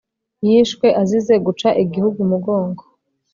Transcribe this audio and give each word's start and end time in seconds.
yishwe 0.47 0.87
azize 1.01 1.33
guca 1.45 1.69
igihugu 1.83 2.17
umugongo 2.25 2.81